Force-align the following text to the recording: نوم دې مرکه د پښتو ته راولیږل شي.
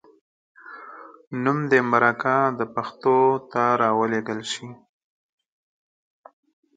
نوم 1.43 1.57
دې 1.71 1.79
مرکه 1.91 2.35
د 2.59 2.61
پښتو 2.75 3.15
ته 3.51 3.63
راولیږل 3.81 4.39
شي. 4.51 4.69